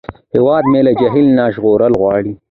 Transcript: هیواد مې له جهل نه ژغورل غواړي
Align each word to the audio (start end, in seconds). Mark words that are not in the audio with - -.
هیواد 0.33 0.63
مې 0.71 0.81
له 0.87 0.91
جهل 0.99 1.25
نه 1.37 1.43
ژغورل 1.55 1.93
غواړي 2.01 2.31